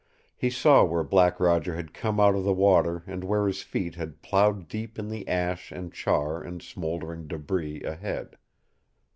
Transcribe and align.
He 0.35 0.49
saw 0.49 0.83
where 0.83 1.03
Black 1.03 1.39
Roger 1.39 1.75
had 1.75 1.93
come 1.93 2.19
out 2.19 2.33
of 2.33 2.43
the 2.43 2.55
water 2.55 3.03
and 3.05 3.23
where 3.23 3.45
his 3.45 3.61
feet 3.61 3.93
had 3.93 4.23
plowed 4.23 4.67
deep 4.67 4.97
in 4.97 5.09
the 5.09 5.27
ash 5.27 5.71
and 5.71 5.93
char 5.93 6.41
and 6.41 6.59
smoldering 6.63 7.27
debris 7.27 7.83
ahead. 7.83 8.39